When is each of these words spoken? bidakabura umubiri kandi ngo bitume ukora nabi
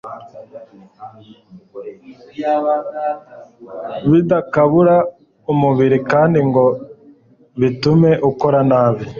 bidakabura 4.11 4.95
umubiri 5.51 5.97
kandi 6.11 6.39
ngo 6.47 6.63
bitume 7.61 8.11
ukora 8.29 8.59
nabi 8.69 9.05